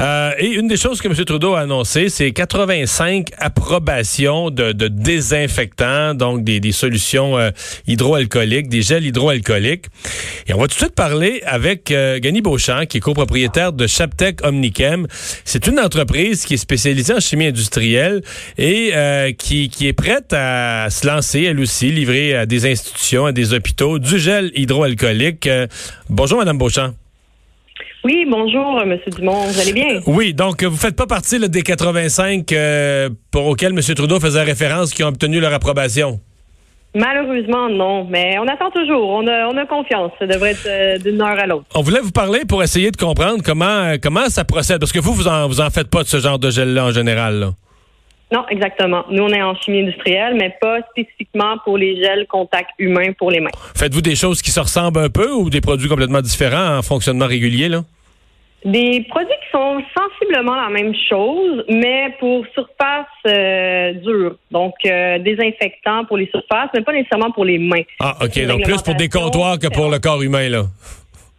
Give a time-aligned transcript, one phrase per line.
[0.00, 1.14] Euh, et une des choses que M.
[1.24, 7.50] Trudeau a annoncé, c'est 85 approbations de, désinfectants, donc des, solutions euh,
[7.86, 9.86] hydroalcooliques, des gels hydroalcooliques.
[10.46, 13.86] Et on va tout de suite parler avec euh, Gany Beauchamp, qui est copropriétaire de
[13.86, 15.06] Chaptec Omnichem.
[15.44, 18.22] C'est une entreprise qui est spécialisée en chimie industrielle
[18.58, 18.92] et
[19.38, 23.54] qui, qui est prête à se lancer, elle aussi, livrer à des institutions, à des
[23.54, 25.48] hôpitaux, du gel hydroalcoolique.
[26.08, 27.01] bonjour, Madame Beauchamp.
[28.04, 28.98] Oui, bonjour, euh, M.
[29.16, 29.46] Dumont.
[29.46, 30.00] Vous allez bien?
[30.06, 33.94] Oui, donc vous faites pas partie des 85 euh, pour auxquels M.
[33.94, 36.18] Trudeau faisait référence qui ont obtenu leur approbation?
[36.94, 39.08] Malheureusement, non, mais on attend toujours.
[39.08, 40.10] On a, confiance.
[40.18, 41.64] Ça devrait être euh, d'une heure à l'autre.
[41.74, 45.14] On voulait vous parler pour essayer de comprendre comment, comment ça procède, parce que vous,
[45.14, 47.38] vous en, vous en faites pas de ce genre de gel-là en général.
[47.38, 47.50] Là.
[48.32, 49.04] Non, exactement.
[49.10, 53.30] Nous, on est en chimie industrielle, mais pas spécifiquement pour les gels contact humain pour
[53.30, 53.50] les mains.
[53.76, 57.26] Faites-vous des choses qui se ressemblent un peu ou des produits complètement différents en fonctionnement
[57.26, 57.82] régulier, là?
[58.64, 64.36] Des produits qui sont sensiblement la même chose, mais pour surface euh, dure.
[64.50, 67.82] Donc, euh, désinfectant pour les surfaces, mais pas nécessairement pour les mains.
[68.00, 68.46] Ah, OK.
[68.46, 70.62] Donc, plus pour des comptoirs que pour le corps humain, là.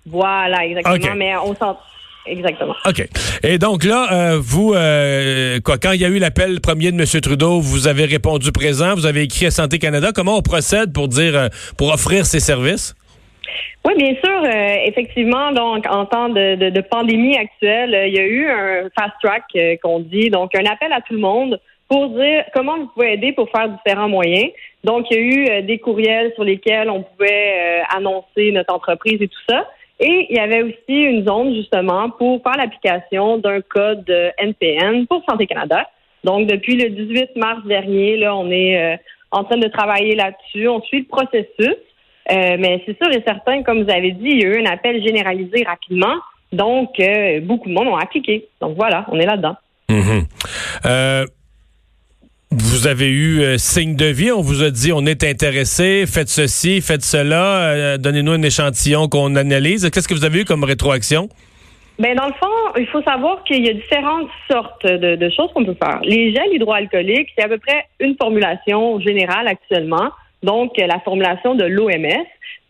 [0.05, 1.15] Voilà, exactement.
[1.15, 1.77] Mais on s'en
[2.25, 2.75] Exactement.
[2.87, 3.05] OK.
[3.43, 6.99] Et donc là, euh, vous, euh, quoi, quand il y a eu l'appel premier de
[6.99, 7.21] M.
[7.21, 10.11] Trudeau, vous avez répondu présent, vous avez écrit à Santé Canada.
[10.15, 12.95] Comment on procède pour dire, euh, pour offrir ces services?
[13.85, 14.45] Oui, bien sûr.
[14.85, 19.43] effectivement, donc en temps de, pandémie actuelle, il y a eu un fast track
[19.83, 23.33] qu'on dit, donc un appel à tout le monde pour dire comment vous pouvez aider
[23.33, 24.51] pour faire différents moyens.
[24.85, 29.27] Donc, il y a eu des courriels sur lesquels on pouvait annoncer notre entreprise et
[29.27, 29.67] tout ça.
[30.05, 35.23] Et il y avait aussi une zone justement pour faire l'application d'un code NPN pour
[35.29, 35.87] Santé Canada.
[36.25, 38.97] Donc depuis le 18 mars dernier, là, on est euh,
[39.31, 40.67] en train de travailler là-dessus.
[40.67, 41.77] On suit le processus.
[42.31, 44.71] Euh, mais c'est sûr et certain, comme vous avez dit, il y a eu un
[44.71, 46.15] appel généralisé rapidement.
[46.51, 48.47] Donc, euh, beaucoup de monde ont appliqué.
[48.59, 49.55] Donc voilà, on est là-dedans.
[49.89, 51.27] Mm-hmm.
[52.55, 56.29] Vous avez eu euh, signe de vie, on vous a dit on est intéressé, faites
[56.29, 59.89] ceci, faites cela, euh, donnez-nous un échantillon qu'on analyse.
[59.89, 61.29] Qu'est-ce que vous avez eu comme rétroaction?
[61.97, 65.65] Ben dans le fond, il faut savoir qu'il y a différentes sortes de, choses qu'on
[65.65, 65.99] peut faire.
[66.03, 70.11] Les gels hydroalcooliques, c'est à peu près une formulation générale actuellement,
[70.43, 72.27] donc la formulation de l'OMS.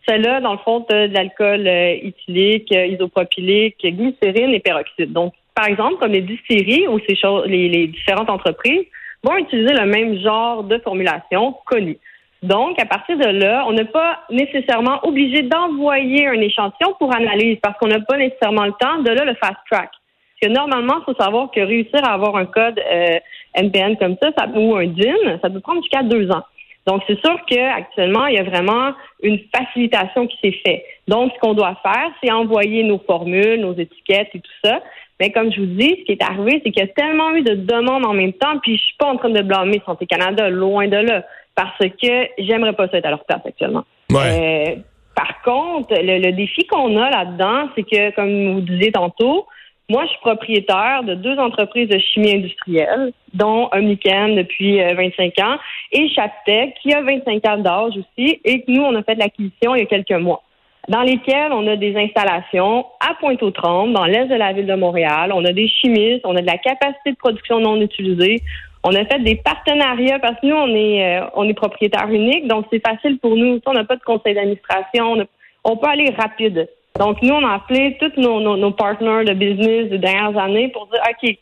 [0.08, 5.12] Celle-là, dans le fond, de l'alcool euh, éthylique, isopropylique, glycérine et peroxyde.
[5.12, 8.86] Donc, par exemple, comme les distilleries ou ces choses, les différentes entreprises
[9.24, 11.98] vont utiliser le même genre de formulation connue.
[12.42, 17.56] Donc, à partir de là, on n'est pas nécessairement obligé d'envoyer un échantillon pour analyse
[17.62, 18.98] parce qu'on n'a pas nécessairement le temps.
[18.98, 19.88] De là, le fast track.
[19.90, 23.18] Parce que normalement, il faut savoir que réussir à avoir un code euh,
[23.54, 26.42] NPN comme ça, ça, ou un DIN, ça peut prendre jusqu'à deux ans.
[26.86, 28.92] Donc, c'est sûr qu'actuellement, il y a vraiment
[29.22, 30.84] une facilitation qui s'est faite.
[31.08, 34.82] Donc, ce qu'on doit faire, c'est envoyer nos formules, nos étiquettes et tout ça.
[35.20, 37.42] Mais comme je vous dis, ce qui est arrivé, c'est qu'il y a tellement eu
[37.42, 40.48] de demandes en même temps, puis je suis pas en train de blâmer Santé Canada,
[40.50, 43.84] loin de là, parce que j'aimerais pas ça être à leur place actuellement.
[44.12, 44.76] Euh,
[45.14, 49.46] par contre, le, défi qu'on a là-dedans, c'est que, comme vous disiez tantôt,
[49.88, 55.42] moi, je suis propriétaire de deux entreprises de chimie industrielle, dont Omnicam depuis 25 euh,
[55.44, 55.56] ans
[55.92, 59.74] et Chaptec, qui a 25 ans d'âge aussi, et que nous, on a fait l'acquisition
[59.74, 60.42] il y a quelques mois
[60.88, 65.32] dans lesquels on a des installations à Pointe-aux-Trembles, dans l'est de la ville de Montréal.
[65.34, 68.42] On a des chimistes, on a de la capacité de production non utilisée.
[68.82, 72.46] On a fait des partenariats parce que nous, on est, euh, on est propriétaire unique,
[72.48, 73.58] donc c'est facile pour nous.
[73.64, 75.16] On n'a pas de conseil d'administration.
[75.64, 76.68] On, peut aller rapide.
[76.98, 80.68] Donc, nous, on a appelé tous nos, nos, nos partners de business des dernières années
[80.68, 81.38] pour dire, OK,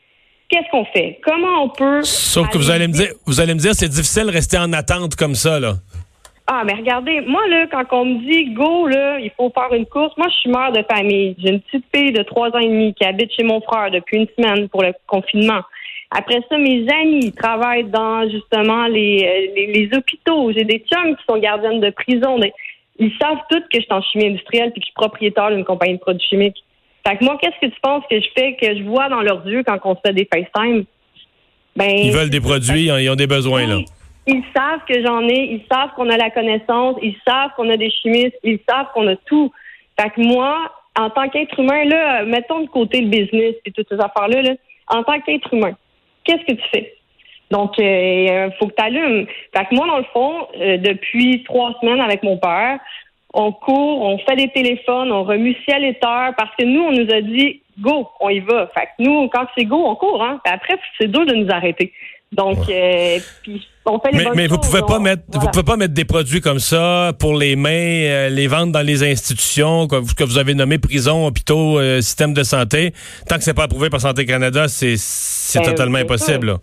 [0.48, 1.18] qu'est-ce qu'on fait?
[1.24, 2.02] Comment on peut...
[2.04, 4.72] Sauf que vous allez me dire, vous allez me dire, c'est difficile de rester en
[4.72, 5.74] attente comme ça, là.
[6.46, 9.86] Ah, mais regardez, moi, là, quand on me dit go, là, il faut faire une
[9.86, 11.36] course, moi, je suis mère de famille.
[11.38, 14.18] J'ai une petite fille de trois ans et demi qui habite chez mon frère depuis
[14.18, 15.60] une semaine pour le confinement.
[16.10, 20.52] Après ça, mes amis travaillent dans justement les, les, hôpitaux.
[20.52, 22.38] J'ai des chums qui sont gardiennes de prison.
[22.98, 25.64] Ils savent tous que je suis en chimie industrielle puis que je suis propriétaire d'une
[25.64, 26.62] compagnie de produits chimiques.
[27.06, 29.46] Fait que moi, qu'est-ce que tu penses que je fais, que je vois dans leurs
[29.46, 30.84] yeux quand on se fait des FaceTime?
[31.74, 33.78] Ben, ils veulent des produits, ils ont des besoins, là.
[34.26, 37.76] Ils savent que j'en ai, ils savent qu'on a la connaissance, ils savent qu'on a
[37.76, 39.52] des chimistes, ils savent qu'on a tout.
[40.00, 43.88] Fait que moi, en tant qu'être humain, là, mettons de côté le business et toutes
[43.88, 44.52] ces affaires-là, là,
[44.88, 45.72] en tant qu'être humain,
[46.24, 46.94] qu'est-ce que tu fais?
[47.50, 49.26] Donc, il euh, faut que tu allumes.
[49.54, 52.78] Fait que moi, dans le fond, euh, depuis trois semaines avec mon père,
[53.34, 56.92] on court, on fait des téléphones, on remue ciel et terre parce que nous, on
[56.92, 58.68] nous a dit go, on y va.
[58.68, 60.40] Fait que nous, quand c'est go, on court, hein.
[60.44, 61.92] après, c'est dur de nous arrêter.
[62.32, 65.40] Donc, euh, puis on fait les mais, mais vous pouvez pas mettre, voilà.
[65.44, 68.80] vous pouvez pas mettre des produits comme ça pour les mains, euh, les vendre dans
[68.86, 72.92] les institutions que, vous- que vous avez nommé prison, hôpitaux, euh, système de santé.
[73.28, 74.94] Tant que c'est pas approuvé par Santé Canada, c'est
[75.58, 76.46] Ben, totalement impossible.
[76.46, 76.56] là.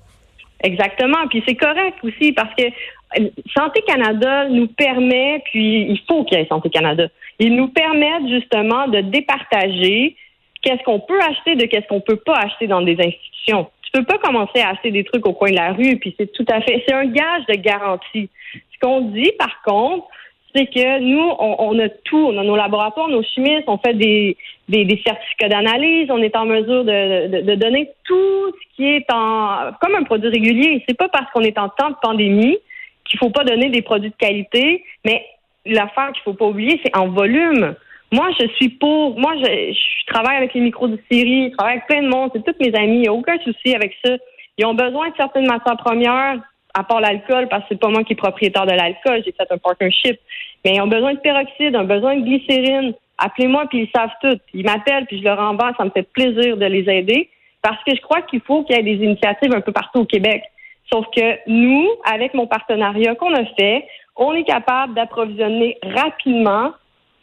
[0.63, 1.27] Exactement.
[1.29, 6.37] Puis c'est correct aussi parce que euh, Santé Canada nous permet, puis il faut qu'il
[6.37, 7.07] y ait Santé Canada,
[7.39, 10.15] ils nous permettent justement de départager
[10.61, 13.67] qu'est-ce qu'on peut acheter de qu'est-ce qu'on peut pas acheter dans des institutions.
[13.91, 16.31] Tu peux pas commencer à acheter des trucs au coin de la rue, puis c'est
[16.31, 18.29] tout à fait, c'est un gage de garantie.
[18.53, 20.07] Ce qu'on dit par contre,
[20.55, 24.35] c'est que nous, on, a tout, on a nos laboratoires, nos chimistes, on fait des,
[24.67, 28.85] des, des certificats d'analyse, on est en mesure de, de, de donner tout ce qui
[28.85, 30.83] est en comme un produit régulier.
[30.87, 32.57] C'est pas parce qu'on est en temps de pandémie
[33.05, 35.25] qu'il faut pas donner des produits de qualité, mais
[35.65, 37.75] l'affaire qu'il faut pas oublier, c'est en volume.
[38.11, 39.19] Moi, je suis pour.
[39.19, 42.59] Moi, je, je travaille avec les microdistilleries, je travaille avec plein de monde, c'est tous
[42.59, 44.13] mes amis, il n'y a aucun souci avec ça.
[44.57, 46.41] Ils ont besoin de certaines matières premières,
[46.73, 49.51] à part l'alcool, parce que c'est pas moi qui est propriétaire de l'alcool, j'ai fait
[49.51, 50.19] un partnership.
[50.65, 52.93] Mais ils ont besoin de peroxyde, ils ont besoin de glycérine.
[53.17, 54.39] Appelez-moi, puis ils savent tout.
[54.53, 57.29] Ils m'appellent, puis je leur envoie, ça me fait plaisir de les aider.
[57.61, 60.05] Parce que je crois qu'il faut qu'il y ait des initiatives un peu partout au
[60.05, 60.43] Québec.
[60.91, 63.85] Sauf que nous, avec mon partenariat qu'on a fait,
[64.15, 66.71] on est capable d'approvisionner rapidement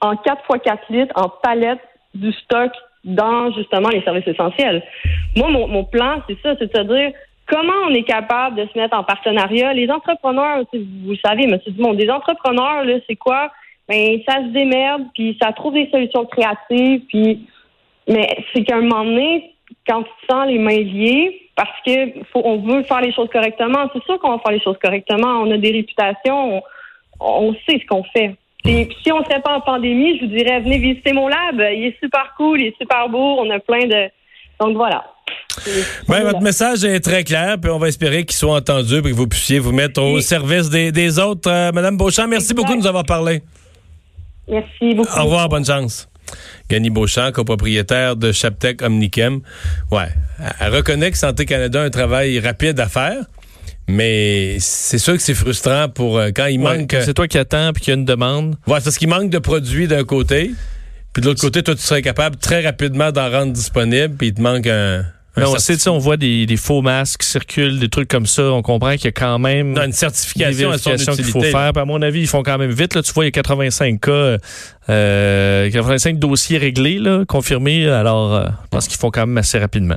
[0.07, 1.81] en 4 x 4 litres en palettes
[2.15, 2.73] du stock
[3.05, 4.83] dans justement les services essentiels.
[5.37, 7.13] Moi, mon, plan, c'est ça, c'est de se dire
[7.47, 9.73] comment on est capable de se mettre en partenariat.
[9.73, 13.53] Les entrepreneurs, vous le savez, monsieur Dumont, des entrepreneurs, là, c'est quoi?
[13.89, 17.47] Ben, ça se démerde, puis ça trouve des solutions créatives, puis
[18.09, 19.55] mais c'est qu'à un moment donné,
[19.87, 23.89] quand tu sens les mains liées, parce que faut, on veut faire les choses correctement,
[23.93, 25.41] c'est sûr qu'on va faire les choses correctement.
[25.41, 26.63] On a des réputations, on,
[27.19, 28.37] on sait ce qu'on fait.
[28.67, 31.55] Et puis si on serait pas en pandémie, je vous dirais venez visiter mon lab.
[31.55, 33.39] Il est super cool, il est super beau.
[33.41, 34.11] On a plein de
[34.61, 35.05] donc voilà.
[35.67, 39.13] Ben, c'est votre message est très clair, puis on va espérer qu'il soit entendu, puis
[39.13, 41.51] que vous puissiez vous mettre au service des, des autres.
[41.51, 43.43] Euh, Madame Beauchamp, merci beaucoup de nous avoir parlé.
[44.49, 45.19] Merci beaucoup.
[45.19, 46.09] Au revoir, bonne chance.
[46.69, 49.41] Gany Beauchamp, copropriétaire de Chaptec Omnichem.
[49.91, 50.09] Ouais,
[50.61, 53.25] elle reconnaît que Santé Canada a un travail rapide à faire,
[53.89, 56.97] mais c'est sûr que c'est frustrant pour euh, quand il Ouais, manque.
[57.05, 58.57] C'est toi qui attends puis qu'il y a une demande.
[58.67, 60.51] Ouais, c'est parce qu'il manque de produits d'un côté,
[61.13, 64.35] puis de l'autre côté, toi, tu serais capable très rapidement d'en rendre disponible, puis il
[64.35, 64.99] te manque un.
[64.99, 65.05] un
[65.37, 68.09] Mais on sait, tu sais, on voit des, des faux masques qui circulent, des trucs
[68.09, 68.43] comme ça.
[68.53, 70.73] On comprend qu'il y a quand même Non, une certification
[71.15, 71.73] qu'il faut faire.
[71.73, 72.95] Puis à mon avis, ils font quand même vite.
[72.95, 74.37] Là, tu vois, il y a 85 cas,
[74.91, 77.89] euh, 85 dossiers réglés, là, confirmés.
[77.89, 79.97] Alors, euh, je pense qu'ils font quand même assez rapidement.